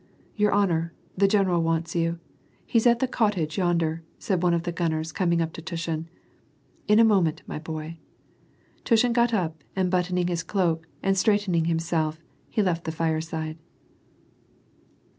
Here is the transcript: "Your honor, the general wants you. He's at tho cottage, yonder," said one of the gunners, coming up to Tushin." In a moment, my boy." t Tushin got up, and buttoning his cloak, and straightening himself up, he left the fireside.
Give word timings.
"Your 0.35 0.51
honor, 0.51 0.93
the 1.15 1.27
general 1.27 1.61
wants 1.61 1.93
you. 1.93 2.17
He's 2.65 2.87
at 2.87 2.97
tho 2.97 3.05
cottage, 3.05 3.59
yonder," 3.59 4.01
said 4.17 4.41
one 4.41 4.55
of 4.55 4.63
the 4.63 4.71
gunners, 4.71 5.11
coming 5.11 5.43
up 5.43 5.53
to 5.53 5.61
Tushin." 5.61 6.09
In 6.87 6.97
a 6.97 7.03
moment, 7.03 7.43
my 7.45 7.59
boy." 7.59 7.99
t 7.99 7.99
Tushin 8.83 9.13
got 9.13 9.31
up, 9.31 9.63
and 9.75 9.91
buttoning 9.91 10.25
his 10.25 10.41
cloak, 10.41 10.87
and 11.03 11.15
straightening 11.15 11.65
himself 11.65 12.15
up, 12.15 12.21
he 12.49 12.63
left 12.63 12.85
the 12.85 12.91
fireside. 12.91 13.59